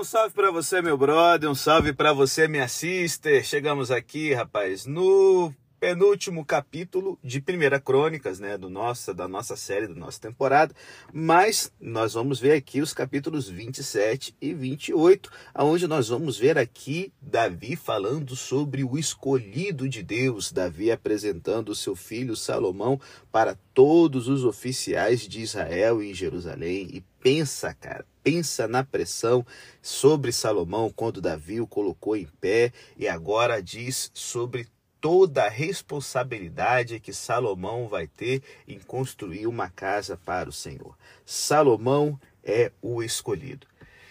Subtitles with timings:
[0.00, 3.44] Um salve para você, meu brother, um salve para você, minha sister.
[3.44, 9.88] Chegamos aqui, rapaz, no penúltimo capítulo de Primeira Crônicas, né, do nossa, da nossa série,
[9.88, 10.74] da nossa temporada,
[11.10, 17.10] mas nós vamos ver aqui os capítulos 27 e 28, aonde nós vamos ver aqui
[17.18, 23.00] Davi falando sobre o escolhido de Deus, Davi apresentando o seu filho Salomão
[23.32, 26.90] para todos os oficiais de Israel em Jerusalém.
[26.92, 29.46] E pensa, cara, pensa na pressão
[29.80, 34.66] sobre Salomão quando Davi o colocou em pé e agora diz sobre
[35.00, 40.96] toda a responsabilidade que Salomão vai ter em construir uma casa para o Senhor.
[41.24, 43.66] Salomão é o escolhido.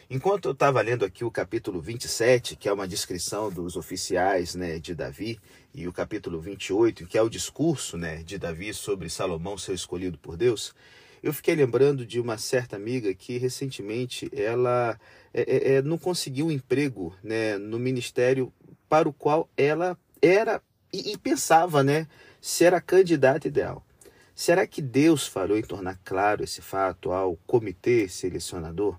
[0.10, 4.80] Enquanto eu estava lendo aqui o capítulo 27, que é uma descrição dos oficiais né,
[4.80, 5.40] de Davi,
[5.72, 10.18] e o capítulo 28, que é o discurso né, de Davi sobre Salomão ser escolhido
[10.18, 10.74] por Deus,
[11.22, 15.00] eu fiquei lembrando de uma certa amiga que recentemente ela
[15.32, 18.52] é, é, é não conseguiu emprego né, no ministério
[18.88, 20.59] para o qual ela era
[20.92, 22.08] e, e pensava, né,
[22.42, 23.86] se era a candidata ideal.
[24.34, 28.98] Será que Deus falhou em tornar claro esse fato ao comitê selecionador?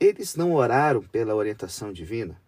[0.00, 2.40] Eles não oraram pela orientação divina?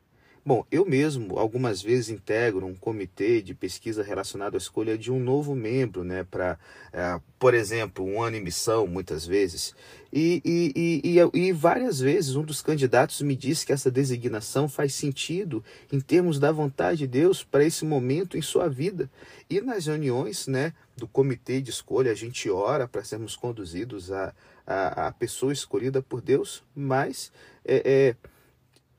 [0.46, 5.18] Bom, eu mesmo algumas vezes integro um comitê de pesquisa relacionado à escolha de um
[5.18, 6.58] novo membro, né, para,
[6.92, 9.74] é, por exemplo, um ano em missão, muitas vezes.
[10.12, 14.92] E, e, e, e, várias vezes um dos candidatos me disse que essa designação faz
[14.92, 19.10] sentido em termos da vontade de Deus para esse momento em sua vida.
[19.48, 24.34] E nas reuniões né, do comitê de escolha, a gente ora para sermos conduzidos à
[24.66, 27.32] a, a, a, pessoa escolhida por Deus, mas
[27.64, 28.33] é, é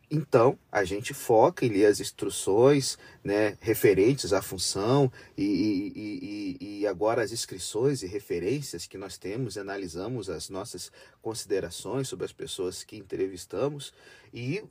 [0.09, 6.79] então, a gente foca em ler as instruções né, referentes à função e, e, e,
[6.79, 12.31] e, agora as inscrições e referências que nós temos, analisamos as nossas considerações sobre as
[12.31, 13.93] pessoas que entrevistamos
[14.33, 14.63] e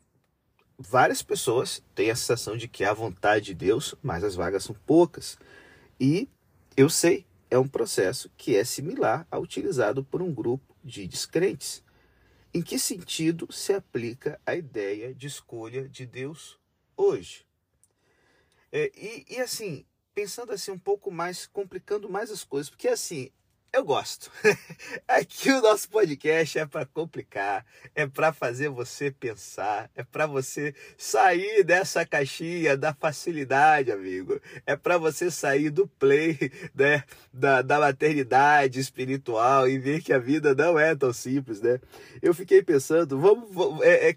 [0.78, 4.74] várias pessoas têm a sensação de que há vontade de Deus, mas as vagas são
[4.86, 5.36] poucas.
[5.98, 6.28] E
[6.76, 11.83] eu sei, é um processo que é similar ao utilizado por um grupo de descrentes.
[12.56, 16.56] Em que sentido se aplica a ideia de escolha de Deus
[16.96, 17.44] hoje?
[18.70, 19.84] É, e, e assim,
[20.14, 23.32] pensando assim um pouco mais, complicando mais as coisas, porque assim,
[23.74, 24.30] eu gosto.
[25.08, 30.72] Aqui o nosso podcast é para complicar, é para fazer você pensar, é para você
[30.96, 34.40] sair dessa caixinha da facilidade, amigo.
[34.64, 36.38] É para você sair do play,
[36.72, 37.02] né,
[37.32, 41.80] da, da maternidade espiritual e ver que a vida não é tão simples, né?
[42.22, 44.16] Eu fiquei pensando, vamos, vamos é, é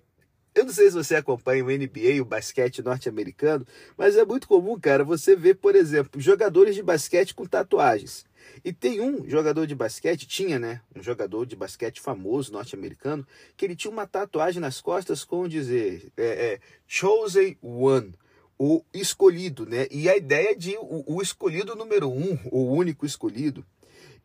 [0.53, 3.63] eu não sei se você acompanha o NBA, o basquete norte-americano,
[3.96, 8.25] mas é muito comum, cara, você ver, por exemplo, jogadores de basquete com tatuagens.
[8.63, 10.81] E tem um jogador de basquete, tinha, né?
[10.95, 13.25] Um jogador de basquete famoso norte-americano,
[13.56, 18.13] que ele tinha uma tatuagem nas costas com dizer é, é, Chosen One,
[18.57, 19.88] o escolhido, né?
[19.91, 23.66] E a ideia de o, o escolhido número um, o único escolhido.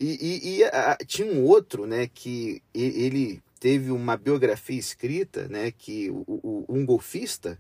[0.00, 2.09] E, e, e a, tinha um outro, né?
[2.12, 5.71] Que ele teve uma biografia escrita, né?
[5.71, 7.59] Que o, o, um golfista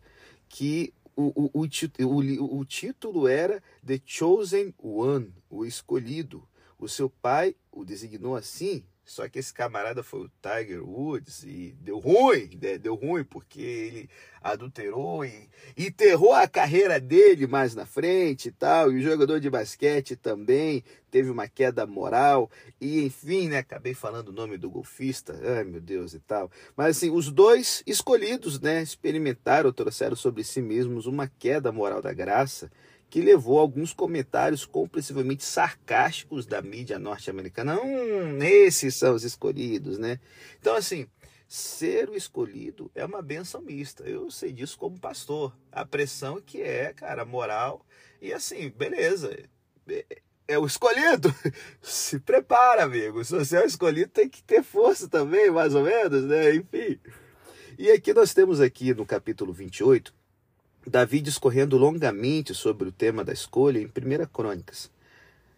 [0.48, 6.42] que o, o, o, o, título era The Chosen One, o escolhido.
[6.82, 11.76] O seu pai o designou assim, só que esse camarada foi o Tiger Woods e
[11.80, 12.76] deu ruim, né?
[12.76, 14.10] deu ruim porque ele
[14.42, 15.48] adulterou e
[15.78, 18.90] enterrou a carreira dele mais na frente e tal.
[18.90, 22.50] E o jogador de basquete também teve uma queda moral.
[22.80, 23.58] E enfim, né?
[23.58, 26.50] Acabei falando o nome do golfista, ai meu Deus e tal.
[26.76, 28.82] Mas assim, os dois escolhidos, né?
[28.82, 32.68] Experimentaram, trouxeram sobre si mesmos uma queda moral da graça
[33.12, 37.78] que levou alguns comentários compreensivelmente sarcásticos da mídia norte-americana.
[37.78, 40.18] Hum, esses são os escolhidos, né?
[40.58, 41.06] Então, assim,
[41.46, 44.02] ser o escolhido é uma benção mista.
[44.04, 45.54] Eu sei disso como pastor.
[45.70, 47.84] A pressão que é, cara, moral.
[48.18, 49.30] E assim, beleza.
[49.86, 50.06] É,
[50.48, 51.34] é o escolhido.
[51.82, 53.22] Se prepara, amigo.
[53.26, 56.54] Se você é o escolhido, tem que ter força também, mais ou menos, né?
[56.54, 56.98] Enfim.
[57.78, 60.14] E aqui nós temos aqui no capítulo 28
[60.86, 64.90] Davi discorrendo longamente sobre o tema da escolha em 1 Crônicas.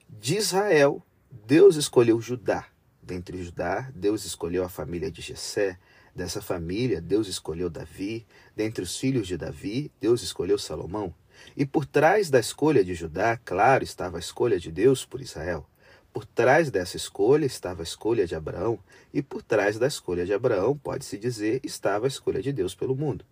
[0.06, 1.02] De Israel,
[1.46, 2.66] Deus escolheu Judá.
[3.02, 5.78] Dentre Judá, Deus escolheu a família de Jessé.
[6.14, 8.26] Dessa família, Deus escolheu Davi.
[8.54, 11.14] Dentre os filhos de Davi, Deus escolheu Salomão.
[11.56, 15.66] E por trás da escolha de Judá, claro, estava a escolha de Deus por Israel.
[16.12, 18.78] Por trás dessa escolha estava a escolha de Abraão,
[19.12, 22.94] e por trás da escolha de Abraão, pode-se dizer, estava a escolha de Deus pelo
[22.94, 23.24] mundo.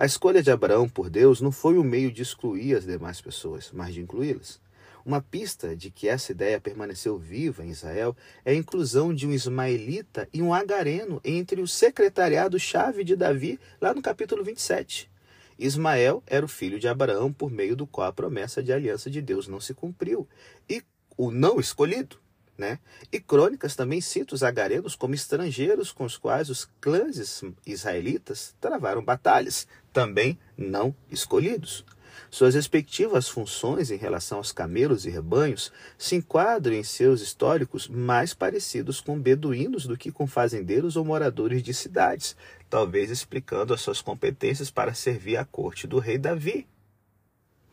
[0.00, 3.70] A escolha de Abraão por Deus não foi o meio de excluir as demais pessoas,
[3.70, 4.58] mas de incluí-las.
[5.04, 9.30] Uma pista de que essa ideia permaneceu viva em Israel é a inclusão de um
[9.30, 15.10] ismaelita e um agareno entre o secretariado-chave de Davi, lá no capítulo 27.
[15.58, 19.20] Ismael era o filho de Abraão, por meio do qual a promessa de aliança de
[19.20, 20.26] Deus não se cumpriu,
[20.66, 20.82] e
[21.14, 22.16] o não escolhido.
[22.60, 22.78] Né?
[23.10, 29.02] E Crônicas também cita os agarenos como estrangeiros com os quais os clãs israelitas travaram
[29.02, 31.86] batalhas, também não escolhidos.
[32.30, 38.34] Suas respectivas funções em relação aos camelos e rebanhos se enquadram em seus históricos mais
[38.34, 42.36] parecidos com beduínos do que com fazendeiros ou moradores de cidades,
[42.68, 46.68] talvez explicando as suas competências para servir à corte do rei Davi.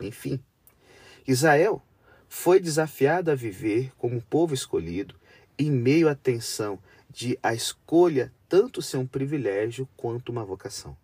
[0.00, 0.40] Enfim,
[1.26, 1.82] Israel
[2.28, 5.14] foi desafiado a viver como povo escolhido
[5.58, 6.78] em meio à tensão
[7.10, 10.96] de a escolha tanto ser um privilégio quanto uma vocação.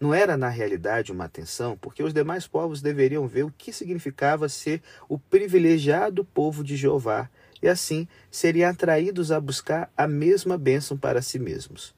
[0.00, 4.48] Não era, na realidade, uma atenção, porque os demais povos deveriam ver o que significava
[4.48, 7.28] ser o privilegiado povo de Jeová
[7.62, 11.94] e, assim, seriam atraídos a buscar a mesma bênção para si mesmos.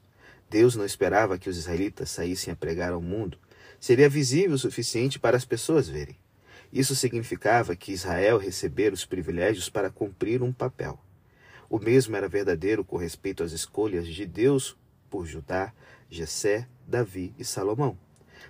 [0.49, 3.37] Deus não esperava que os israelitas saíssem a pregar ao mundo.
[3.79, 6.17] Seria visível o suficiente para as pessoas verem.
[6.73, 10.99] Isso significava que Israel recebera os privilégios para cumprir um papel.
[11.69, 14.75] O mesmo era verdadeiro com respeito às escolhas de Deus
[15.07, 15.71] por Judá,
[16.09, 17.95] Jessé, Davi e Salomão.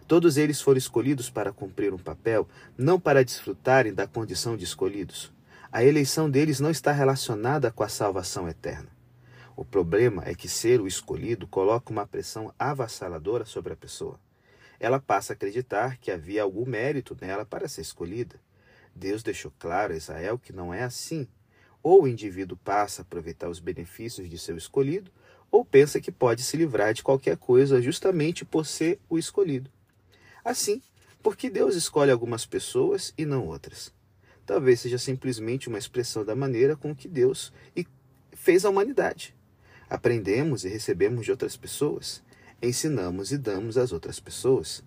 [0.08, 2.48] Todos eles foram escolhidos para cumprir um papel,
[2.78, 5.30] não para desfrutarem da condição de escolhidos.
[5.70, 8.88] A eleição deles não está relacionada com a salvação eterna.
[9.54, 14.18] O problema é que ser o escolhido coloca uma pressão avassaladora sobre a pessoa.
[14.84, 18.36] Ela passa a acreditar que havia algum mérito nela para ser escolhida.
[18.94, 21.26] Deus deixou claro a Israel que não é assim.
[21.82, 25.10] Ou o indivíduo passa a aproveitar os benefícios de seu escolhido,
[25.50, 29.72] ou pensa que pode se livrar de qualquer coisa justamente por ser o escolhido.
[30.44, 30.82] Assim,
[31.22, 33.90] porque Deus escolhe algumas pessoas e não outras.
[34.46, 37.54] Talvez seja simplesmente uma expressão da maneira com que Deus
[38.34, 39.34] fez a humanidade.
[39.90, 42.22] Aprendemos e recebemos de outras pessoas,
[42.64, 44.84] ensinamos e damos às outras pessoas.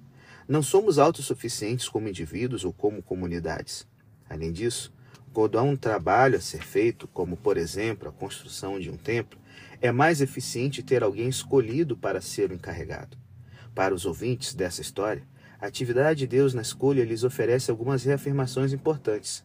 [0.48, 3.86] Não somos autossuficientes como indivíduos ou como comunidades.
[4.28, 4.92] Além disso,
[5.32, 9.38] quando há um trabalho a ser feito, como por exemplo a construção de um templo,
[9.80, 13.18] é mais eficiente ter alguém escolhido para ser o encarregado.
[13.74, 15.22] Para os ouvintes dessa história,
[15.60, 19.44] a atividade de Deus na escolha lhes oferece algumas reafirmações importantes.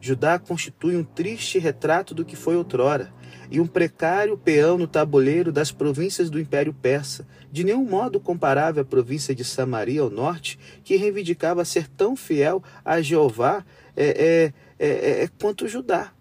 [0.00, 3.12] Judá constitui um triste retrato do que foi outrora,
[3.50, 8.82] e um precário peão no tabuleiro das províncias do Império Persa, de nenhum modo comparável
[8.82, 13.64] à província de Samaria ao norte, que reivindicava ser tão fiel a Jeová
[13.96, 16.12] é, é, é, é quanto Judá.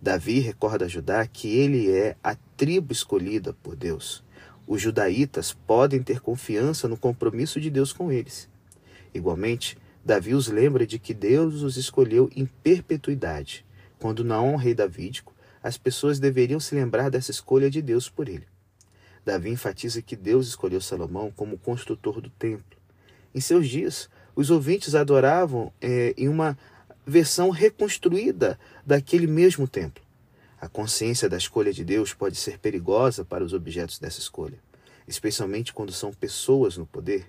[0.00, 4.24] Davi recorda a Judá que ele é a tribo escolhida por Deus.
[4.66, 8.48] Os judaítas podem ter confiança no compromisso de Deus com eles.
[9.14, 13.64] Igualmente, Davi os lembra de que Deus os escolheu em perpetuidade.
[13.98, 15.32] Quando na honra rei davídico,
[15.62, 18.46] as pessoas deveriam se lembrar dessa escolha de Deus por ele.
[19.24, 22.76] Davi enfatiza que Deus escolheu Salomão como construtor do templo.
[23.32, 26.58] Em seus dias, os ouvintes adoravam é, em uma
[27.06, 30.02] versão reconstruída daquele mesmo templo.
[30.60, 34.58] A consciência da escolha de Deus pode ser perigosa para os objetos dessa escolha,
[35.06, 37.26] especialmente quando são pessoas no poder,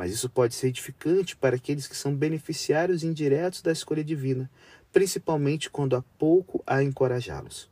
[0.00, 4.50] mas isso pode ser edificante para aqueles que são beneficiários indiretos da escolha divina,
[4.90, 7.68] principalmente quando há pouco a encorajá-los.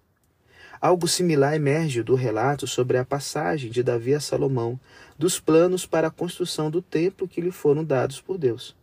[0.78, 4.78] Algo similar emerge do relato sobre a passagem de Davi a Salomão,
[5.16, 8.76] dos planos para a construção do templo que lhe foram dados por Deus.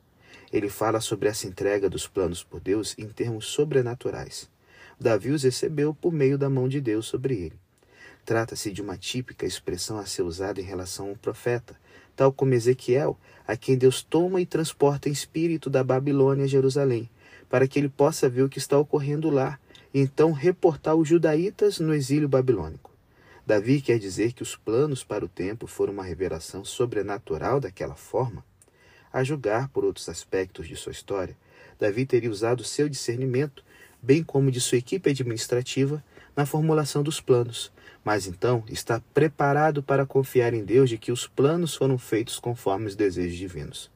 [0.52, 4.50] Ele fala sobre essa entrega dos planos por Deus em termos sobrenaturais.
[5.00, 7.60] Davi os recebeu por meio da mão de Deus sobre ele.
[8.26, 11.80] Trata-se de uma típica expressão a ser usada em relação a um profeta,
[12.16, 13.18] tal como Ezequiel,
[13.48, 17.10] a quem Deus toma e transporta em espírito da Babilônia a Jerusalém,
[17.50, 19.60] para que ele possa ver o que está ocorrendo lá
[19.94, 22.92] e então reportar os judaítas no exílio babilônico.
[23.46, 28.44] Davi quer dizer que os planos para o tempo foram uma revelação sobrenatural daquela forma?
[29.14, 31.38] A julgar por outros aspectos de sua história,
[31.80, 33.64] Davi teria usado seu discernimento,
[34.02, 36.04] bem como de sua equipe administrativa,
[36.36, 37.72] na formulação dos planos,
[38.06, 42.86] mas então está preparado para confiar em Deus de que os planos foram feitos conforme
[42.86, 43.92] os desejos divinos.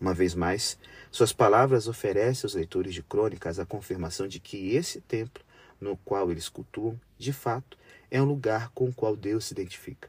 [0.00, 0.78] Uma vez mais,
[1.10, 5.44] suas palavras oferecem aos leitores de crônicas a confirmação de que esse templo,
[5.78, 7.76] no qual eles cultuam, de fato,
[8.10, 10.08] é um lugar com o qual Deus se identifica.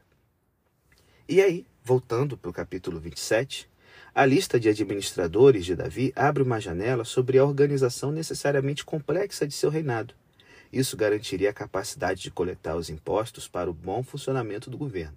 [1.28, 3.68] E aí, voltando para o capítulo 27,
[4.14, 9.52] a lista de administradores de Davi abre uma janela sobre a organização necessariamente complexa de
[9.52, 10.14] seu reinado.
[10.72, 15.16] Isso garantiria a capacidade de coletar os impostos para o bom funcionamento do governo.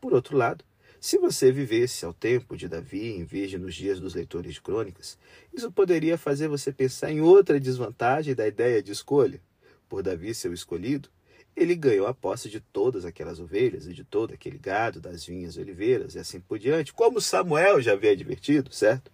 [0.00, 0.64] Por outro lado,
[1.00, 4.60] Se você vivesse ao tempo de Davi, em vez de nos dias dos leitores de
[4.60, 5.18] crônicas,
[5.52, 9.40] isso poderia fazer você pensar em outra desvantagem da ideia de escolha.
[9.88, 11.08] Por Davi ser o escolhido,
[11.54, 15.56] ele ganhou a posse de todas aquelas ovelhas e de todo aquele gado, das vinhas
[15.56, 19.10] e oliveiras e assim por diante, como Samuel já havia advertido, certo?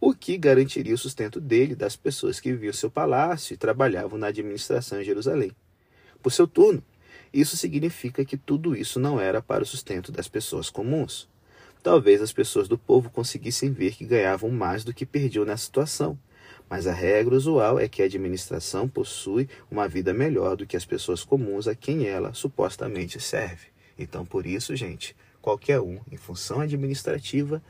[0.00, 4.28] O que garantiria o sustento dele das pessoas que viviam seu palácio e trabalhavam na
[4.28, 5.52] administração em Jerusalém.
[6.22, 6.82] Por seu turno,
[7.30, 11.28] isso significa que tudo isso não era para o sustento das pessoas comuns.
[11.82, 16.18] Talvez as pessoas do povo conseguissem ver que ganhavam mais do que perdiam nessa situação,
[16.68, 20.84] mas a regra usual é que a administração possui uma vida melhor do que as
[20.86, 23.66] pessoas comuns a quem ela supostamente serve.
[23.98, 27.62] Então, por isso, gente, qualquer um, em função administrativa,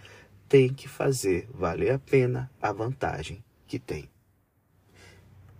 [0.50, 4.10] tem que fazer valer a pena a vantagem que tem.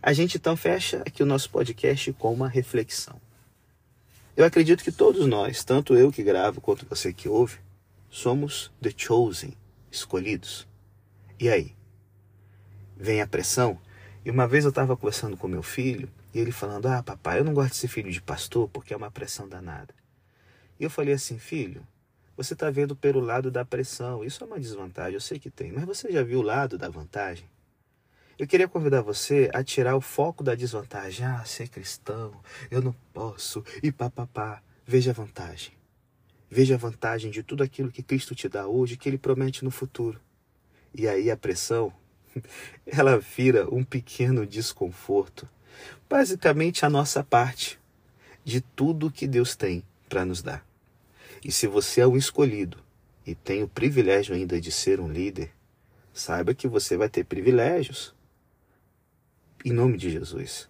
[0.02, 3.18] A gente então fecha aqui o nosso podcast com uma reflexão.
[4.36, 7.58] Eu acredito que todos nós, tanto eu que gravo quanto você que ouve,
[8.10, 9.54] somos the chosen,
[9.90, 10.66] escolhidos.
[11.38, 11.74] E aí?
[13.00, 13.80] vem a pressão.
[14.24, 17.44] E uma vez eu estava conversando com meu filho e ele falando: Ah, papai, eu
[17.44, 19.94] não gosto de ser filho de pastor porque é uma pressão danada.
[20.78, 21.86] E eu falei assim: Filho,
[22.42, 24.24] você está vendo pelo lado da pressão.
[24.24, 26.88] Isso é uma desvantagem, eu sei que tem, mas você já viu o lado da
[26.88, 27.44] vantagem?
[28.38, 31.26] Eu queria convidar você a tirar o foco da desvantagem.
[31.26, 32.32] Ah, ser cristão,
[32.70, 34.62] eu não posso, e papapá.
[34.86, 35.74] Veja a vantagem.
[36.48, 39.70] Veja a vantagem de tudo aquilo que Cristo te dá hoje, que Ele promete no
[39.70, 40.18] futuro.
[40.94, 41.92] E aí a pressão
[42.86, 45.46] ela vira um pequeno desconforto,
[46.08, 47.78] basicamente a nossa parte
[48.42, 50.69] de tudo que Deus tem para nos dar.
[51.44, 52.78] E se você é um escolhido
[53.26, 55.52] e tem o privilégio ainda de ser um líder,
[56.12, 58.14] saiba que você vai ter privilégios.
[59.64, 60.68] Em nome de Jesus,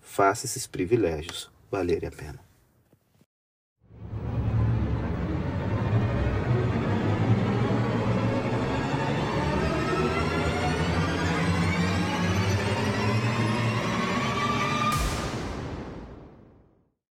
[0.00, 2.51] faça esses privilégios valerem a pena.